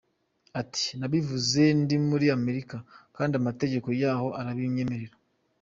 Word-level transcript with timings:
Ati: 0.61 0.87
“Nabivuze 0.99 1.61
ndi 1.81 1.95
muri 2.09 2.25
Amerika 2.37 2.75
kandi 3.15 3.33
amategeko 3.37 3.87
yahoo 4.01 4.35
arabinyemerera.” 4.39 5.15